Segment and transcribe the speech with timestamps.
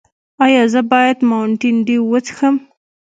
[0.45, 2.55] ایا زه باید ماونټین ډیو وڅښم؟